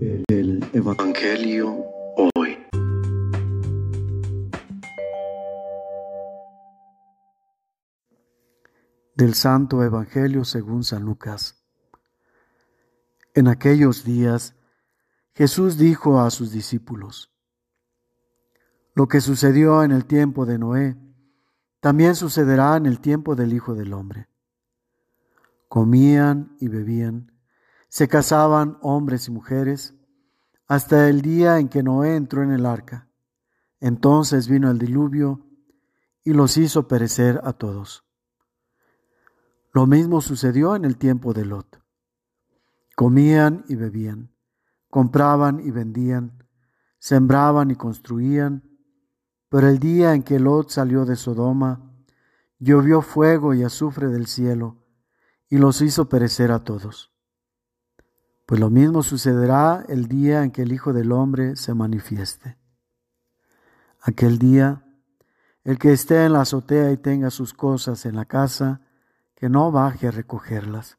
[0.00, 1.84] El Evangelio
[2.36, 2.56] hoy.
[9.16, 11.64] Del Santo Evangelio según San Lucas.
[13.34, 14.54] En aquellos días
[15.34, 17.32] Jesús dijo a sus discípulos,
[18.94, 20.96] Lo que sucedió en el tiempo de Noé,
[21.80, 24.28] también sucederá en el tiempo del Hijo del Hombre.
[25.68, 27.37] Comían y bebían,
[27.88, 29.94] se casaban hombres y mujeres,
[30.66, 33.08] hasta el día en que Noé entró en el arca.
[33.80, 35.46] Entonces vino el diluvio
[36.22, 38.04] y los hizo perecer a todos.
[39.72, 41.82] Lo mismo sucedió en el tiempo de Lot.
[42.94, 44.34] Comían y bebían,
[44.90, 46.44] compraban y vendían,
[46.98, 48.68] sembraban y construían,
[49.48, 51.94] pero el día en que Lot salió de Sodoma,
[52.58, 54.84] llovió fuego y azufre del cielo,
[55.48, 57.12] y los hizo perecer a todos.
[58.48, 62.56] Pues lo mismo sucederá el día en que el Hijo del Hombre se manifieste.
[64.00, 64.86] Aquel día,
[65.64, 68.80] el que esté en la azotea y tenga sus cosas en la casa,
[69.34, 70.96] que no baje a recogerlas,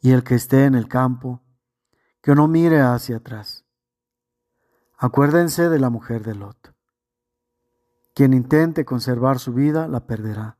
[0.00, 1.42] y el que esté en el campo,
[2.22, 3.66] que no mire hacia atrás.
[4.96, 6.74] Acuérdense de la mujer de Lot.
[8.14, 10.56] Quien intente conservar su vida la perderá,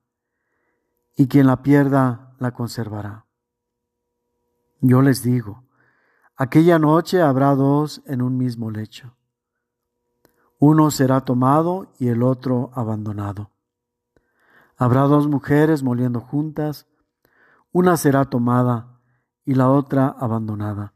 [1.16, 3.24] y quien la pierda la conservará.
[4.82, 5.63] Yo les digo,
[6.36, 9.16] aquella noche habrá dos en un mismo lecho.
[10.58, 13.50] Uno será tomado y el otro abandonado.
[14.76, 16.86] Habrá dos mujeres moliendo juntas,
[17.72, 19.00] una será tomada
[19.44, 20.94] y la otra abandonada.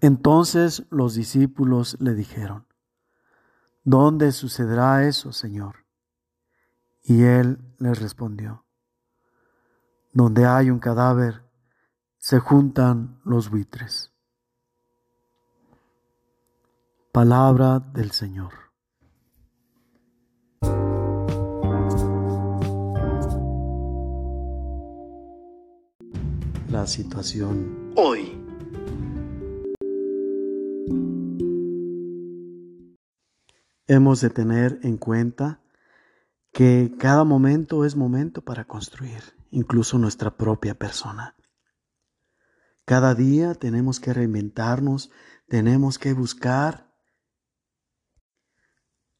[0.00, 2.66] Entonces los discípulos le dijeron,
[3.84, 5.86] ¿Dónde sucederá eso, Señor?
[7.02, 8.66] Y él les respondió,
[10.12, 11.47] Donde hay un cadáver,
[12.18, 14.12] se juntan los buitres.
[17.12, 18.52] Palabra del Señor.
[26.70, 28.38] La situación Hoy.
[33.88, 35.60] hemos de tener en cuenta
[36.52, 41.34] que cada momento es momento para construir, incluso nuestra propia persona.
[42.88, 45.10] Cada día tenemos que reinventarnos,
[45.46, 46.90] tenemos que buscar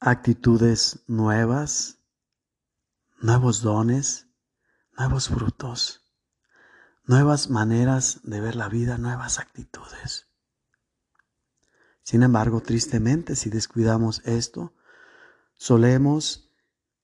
[0.01, 1.99] actitudes nuevas,
[3.21, 4.27] nuevos dones,
[4.97, 6.11] nuevos frutos,
[7.05, 10.29] nuevas maneras de ver la vida, nuevas actitudes.
[12.03, 14.73] Sin embargo, tristemente, si descuidamos esto,
[15.59, 16.55] solemos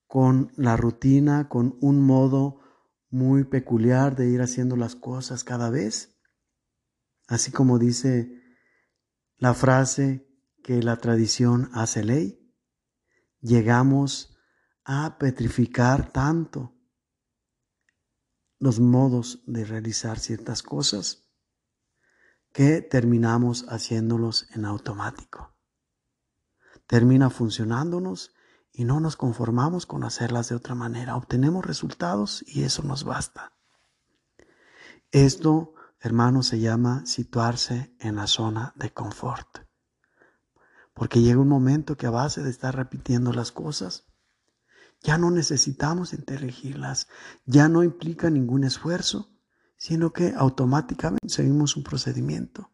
[0.06, 2.62] con la rutina, con un modo
[3.10, 6.13] muy peculiar de ir haciendo las cosas cada vez,
[7.28, 8.42] así como dice
[9.38, 10.28] la frase
[10.62, 12.52] que la tradición hace ley,
[13.40, 14.38] llegamos
[14.84, 16.74] a petrificar tanto
[18.58, 21.28] los modos de realizar ciertas cosas
[22.52, 25.54] que terminamos haciéndolos en automático.
[26.86, 28.32] Termina funcionándonos
[28.72, 31.16] y no nos conformamos con hacerlas de otra manera.
[31.16, 33.52] Obtenemos resultados y eso nos basta.
[35.10, 35.73] Esto,
[36.04, 39.58] hermanos, se llama situarse en la zona de confort.
[40.92, 44.06] Porque llega un momento que a base de estar repitiendo las cosas,
[45.02, 47.08] ya no necesitamos inteligirlas,
[47.44, 49.30] ya no implica ningún esfuerzo,
[49.76, 52.70] sino que automáticamente seguimos un procedimiento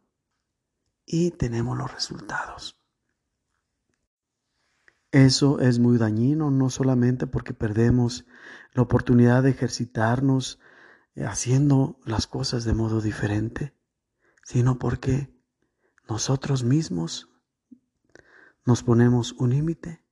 [1.07, 2.81] y tenemos los resultados.
[5.13, 8.27] Eso es muy dañino, no solamente porque perdemos
[8.75, 10.61] la oportunidad de ejercitarnos
[11.17, 13.75] haciendo las cosas de modo diferente,
[14.45, 15.33] sino porque
[16.09, 17.29] nosotros mismos
[18.65, 20.05] nos ponemos un límite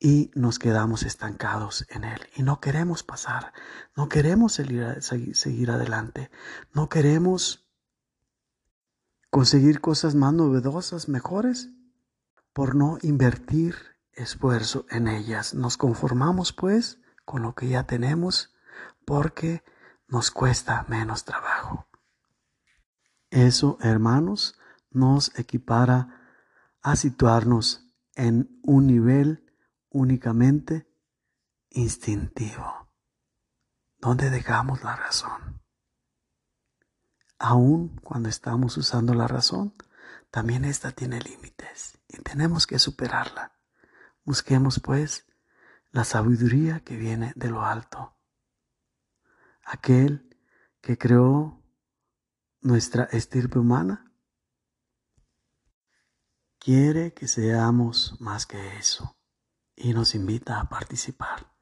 [0.00, 2.20] y nos quedamos estancados en Él.
[2.36, 3.52] Y no queremos pasar,
[3.96, 6.30] no queremos seguir, seguir, adelante,
[6.72, 7.68] no queremos
[9.30, 11.70] conseguir cosas más novedosas, mejores,
[12.52, 13.76] por no invertir
[14.12, 15.54] esfuerzo en ellas.
[15.54, 18.54] Nos conformamos pues con lo que ya tenemos
[19.08, 19.64] porque
[20.06, 21.88] nos cuesta menos trabajo.
[23.30, 24.58] Eso, hermanos,
[24.90, 26.26] nos equipara
[26.82, 29.50] a situarnos en un nivel
[29.88, 30.92] únicamente
[31.70, 32.90] instintivo,
[33.96, 35.62] donde dejamos la razón.
[37.38, 39.74] Aún cuando estamos usando la razón,
[40.30, 43.58] también esta tiene límites y tenemos que superarla.
[44.22, 45.24] Busquemos pues
[45.92, 48.17] la sabiduría que viene de lo alto.
[49.70, 50.34] Aquel
[50.80, 51.62] que creó
[52.62, 54.14] nuestra estirpe humana
[56.58, 59.18] quiere que seamos más que eso
[59.76, 61.54] y nos invita a participar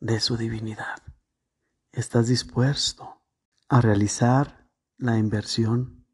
[0.00, 0.98] de su divinidad.
[1.92, 3.24] ¿Estás dispuesto
[3.70, 4.68] a realizar
[4.98, 6.06] la inversión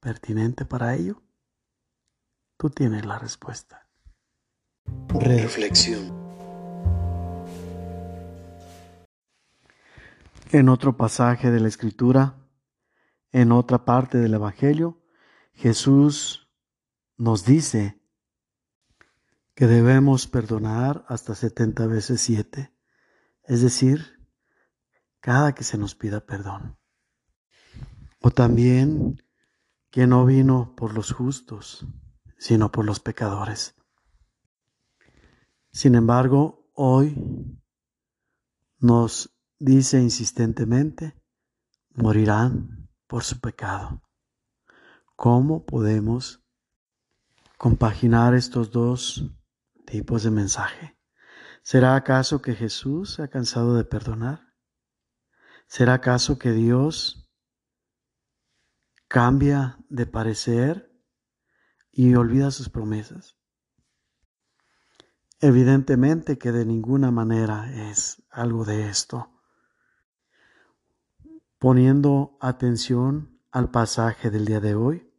[0.00, 1.22] pertinente para ello?
[2.56, 3.86] Tú tienes la respuesta.
[5.08, 6.15] Reflexión.
[10.52, 12.48] En otro pasaje de la Escritura,
[13.32, 15.02] en otra parte del Evangelio,
[15.54, 16.48] Jesús
[17.16, 18.00] nos dice
[19.56, 22.72] que debemos perdonar hasta 70 veces 7,
[23.42, 24.28] es decir,
[25.18, 26.78] cada que se nos pida perdón.
[28.20, 29.22] O también
[29.90, 31.86] que no vino por los justos,
[32.38, 33.74] sino por los pecadores.
[35.72, 37.16] Sin embargo, hoy
[38.78, 41.14] nos dice insistentemente,
[41.94, 44.02] morirán por su pecado.
[45.14, 46.44] ¿Cómo podemos
[47.56, 49.24] compaginar estos dos
[49.86, 50.98] tipos de mensaje?
[51.62, 54.54] ¿Será acaso que Jesús se ha cansado de perdonar?
[55.66, 57.28] ¿Será acaso que Dios
[59.08, 60.92] cambia de parecer
[61.90, 63.36] y olvida sus promesas?
[65.40, 69.35] Evidentemente que de ninguna manera es algo de esto.
[71.66, 75.12] Poniendo atención al pasaje del día de hoy,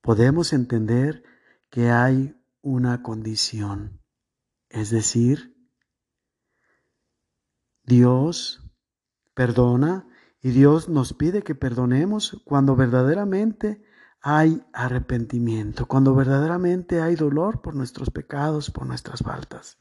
[0.00, 1.22] podemos entender
[1.70, 4.00] que hay una condición,
[4.68, 5.56] es decir,
[7.84, 8.68] Dios
[9.32, 10.08] perdona
[10.42, 13.84] y Dios nos pide que perdonemos cuando verdaderamente
[14.20, 19.78] hay arrepentimiento, cuando verdaderamente hay dolor por nuestros pecados, por nuestras faltas.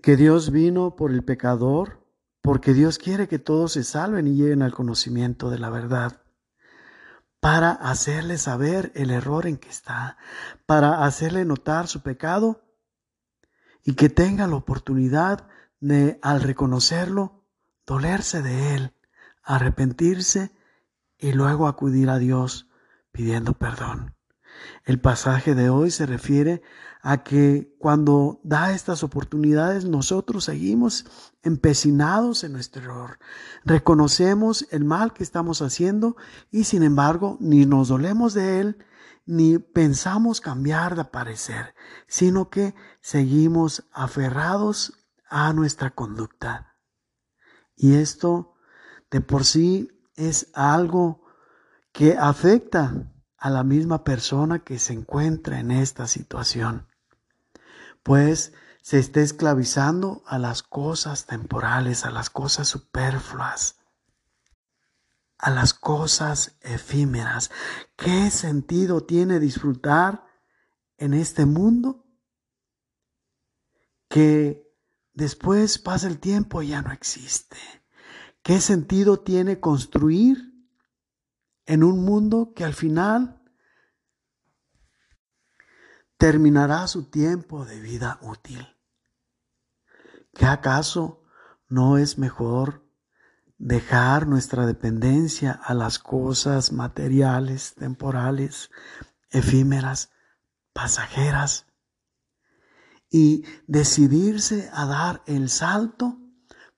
[0.00, 2.07] Que Dios vino por el pecador,
[2.42, 6.22] porque Dios quiere que todos se salven y lleguen al conocimiento de la verdad,
[7.40, 10.16] para hacerle saber el error en que está,
[10.66, 12.64] para hacerle notar su pecado
[13.84, 15.48] y que tenga la oportunidad
[15.80, 17.44] de, al reconocerlo,
[17.86, 18.94] dolerse de él,
[19.42, 20.50] arrepentirse
[21.16, 22.68] y luego acudir a Dios
[23.12, 24.17] pidiendo perdón.
[24.84, 26.62] El pasaje de hoy se refiere
[27.02, 31.06] a que cuando da estas oportunidades nosotros seguimos
[31.42, 33.18] empecinados en nuestro error.
[33.64, 36.16] Reconocemos el mal que estamos haciendo
[36.50, 38.84] y sin embargo ni nos dolemos de él
[39.26, 41.74] ni pensamos cambiar de parecer,
[42.06, 44.94] sino que seguimos aferrados
[45.28, 46.76] a nuestra conducta.
[47.76, 48.54] Y esto
[49.10, 51.26] de por sí es algo
[51.92, 56.88] que afecta a la misma persona que se encuentra en esta situación,
[58.02, 58.52] pues
[58.82, 63.76] se está esclavizando a las cosas temporales, a las cosas superfluas,
[65.38, 67.50] a las cosas efímeras.
[67.96, 70.24] ¿Qué sentido tiene disfrutar
[70.96, 72.06] en este mundo
[74.08, 74.66] que
[75.12, 77.58] después pasa el tiempo y ya no existe?
[78.42, 80.57] ¿Qué sentido tiene construir
[81.68, 83.42] en un mundo que al final
[86.16, 88.66] terminará su tiempo de vida útil.
[90.32, 91.22] ¿Qué acaso
[91.68, 92.88] no es mejor
[93.58, 98.70] dejar nuestra dependencia a las cosas materiales, temporales,
[99.30, 100.10] efímeras,
[100.72, 101.66] pasajeras,
[103.10, 106.18] y decidirse a dar el salto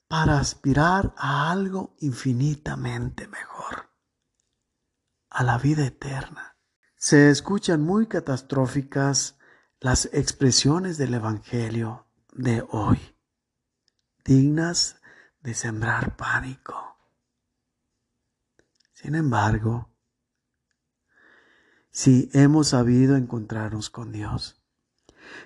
[0.09, 3.90] para aspirar a algo infinitamente mejor?
[5.31, 6.57] A la vida eterna.
[6.97, 9.39] Se escuchan muy catastróficas
[9.81, 12.99] las expresiones del Evangelio de hoy,
[14.25, 15.01] dignas
[15.41, 16.99] de sembrar pánico.
[18.93, 19.89] Sin embargo,
[21.91, 24.63] si hemos sabido encontrarnos con Dios,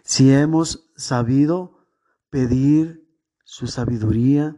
[0.03, 1.87] si hemos sabido
[2.31, 3.09] pedir
[3.45, 4.57] su sabiduría,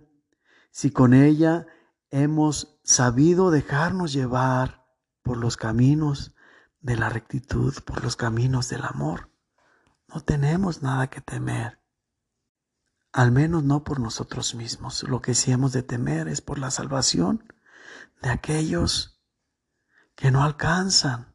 [0.71, 1.67] si con ella
[2.11, 4.86] hemos sabido dejarnos llevar
[5.27, 6.37] por los caminos
[6.79, 9.29] de la rectitud, por los caminos del amor.
[10.07, 11.83] No tenemos nada que temer,
[13.11, 15.03] al menos no por nosotros mismos.
[15.03, 17.53] Lo que sí hemos de temer es por la salvación
[18.23, 19.21] de aquellos
[20.15, 21.35] que no alcanzan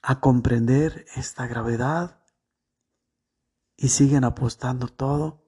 [0.00, 2.22] a comprender esta gravedad
[3.76, 5.44] y siguen apostando todo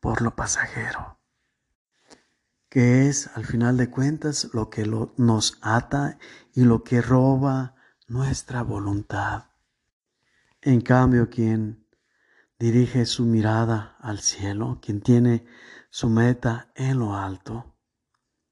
[0.00, 1.20] por lo pasajero
[2.74, 4.84] que es al final de cuentas lo que
[5.16, 6.18] nos ata
[6.54, 7.76] y lo que roba
[8.08, 9.44] nuestra voluntad.
[10.60, 11.86] En cambio, quien
[12.58, 15.46] dirige su mirada al cielo, quien tiene
[15.88, 17.76] su meta en lo alto,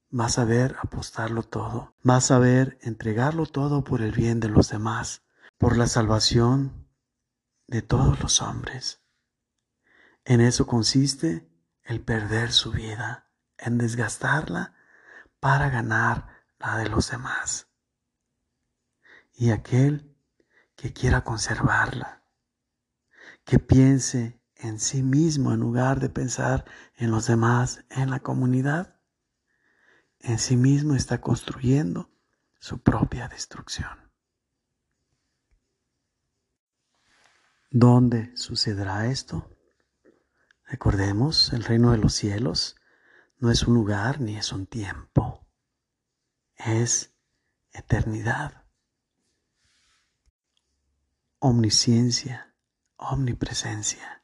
[0.09, 4.69] vas a ver apostarlo todo, vas a ver entregarlo todo por el bien de los
[4.69, 5.23] demás,
[5.59, 6.87] por la salvación
[7.67, 9.01] de todos los hombres.
[10.25, 11.51] En eso consiste
[11.83, 13.22] el perder su vida,
[13.65, 14.75] en desgastarla
[15.41, 16.29] para ganar
[16.59, 17.69] la de los demás.
[19.35, 20.17] Y aquel
[20.77, 22.23] que quiera conservarla,
[23.45, 26.65] que piense en sí mismo en lugar de pensar
[26.97, 29.01] en los demás, en la comunidad,
[30.21, 32.11] en sí mismo está construyendo
[32.59, 34.13] su propia destrucción.
[37.71, 39.51] ¿Dónde sucederá esto?
[40.67, 42.77] Recordemos, el reino de los cielos
[43.43, 45.45] no es un lugar ni es un tiempo,
[46.55, 47.13] es
[47.73, 48.67] eternidad,
[51.41, 52.55] omnisciencia,
[52.95, 54.23] omnipresencia.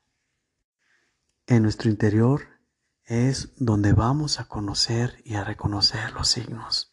[1.49, 2.61] En nuestro interior
[3.07, 6.93] es donde vamos a conocer y a reconocer los signos.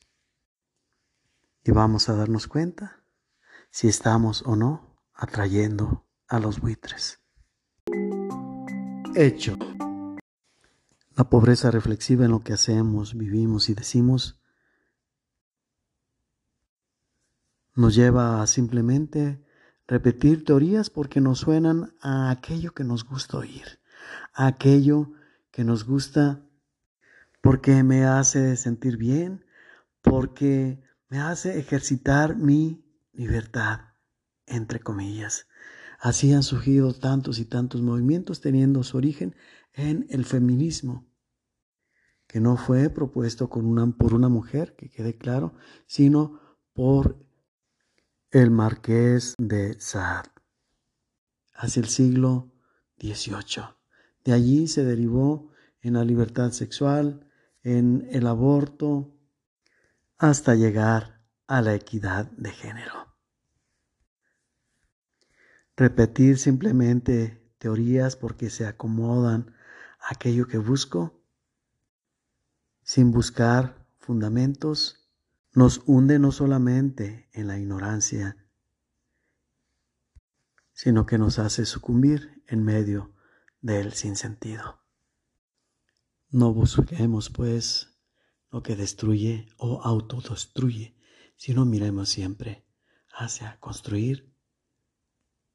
[1.63, 3.03] Y vamos a darnos cuenta
[3.69, 7.21] si estamos o no atrayendo a los buitres.
[9.13, 9.59] Hecho.
[11.15, 14.41] La pobreza reflexiva en lo que hacemos, vivimos y decimos
[17.75, 19.43] nos lleva a simplemente
[19.87, 23.79] repetir teorías porque nos suenan a aquello que nos gusta oír,
[24.33, 25.11] a aquello
[25.51, 26.41] que nos gusta
[27.41, 29.45] porque me hace sentir bien,
[30.01, 33.81] porque me hace ejercitar mi libertad,
[34.47, 35.47] entre comillas.
[35.99, 39.35] Así han surgido tantos y tantos movimientos teniendo su origen
[39.75, 41.05] en el feminismo,
[42.27, 45.53] que no fue propuesto por una mujer, que quede claro,
[45.85, 46.39] sino
[46.73, 47.23] por
[48.31, 50.29] el marqués de Sade,
[51.53, 52.51] hacia el siglo
[52.99, 53.63] XVIII.
[54.23, 55.51] De allí se derivó
[55.81, 57.29] en la libertad sexual,
[57.63, 59.15] en el aborto,
[60.17, 63.15] hasta llegar a la equidad de género.
[65.77, 69.54] Repetir simplemente teorías porque se acomodan
[70.07, 71.19] aquello que busco,
[72.83, 75.09] sin buscar fundamentos,
[75.53, 78.37] nos hunde no solamente en la ignorancia,
[80.73, 83.13] sino que nos hace sucumbir en medio
[83.61, 84.79] del sinsentido.
[86.29, 87.97] No busquemos, pues,
[88.51, 90.95] lo que destruye o autodestruye,
[91.35, 92.65] sino miremos siempre
[93.09, 94.31] hacia construir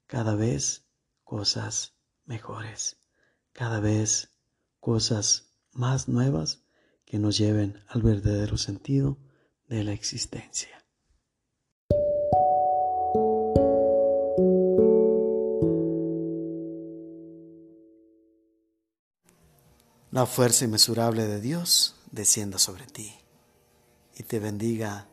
[0.06, 0.88] cada vez
[1.22, 2.98] cosas mejores,
[3.52, 4.30] cada vez
[4.80, 6.64] cosas más nuevas
[7.04, 9.18] que nos lleven al verdadero sentido
[9.68, 10.80] de la existencia.
[20.12, 23.14] La fuerza inmesurable de Dios descienda sobre ti
[24.16, 25.06] y te bendiga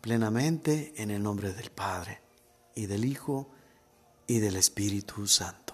[0.00, 2.22] plenamente en el nombre del Padre
[2.74, 3.50] y del Hijo
[4.26, 5.67] y del Espíritu Santo.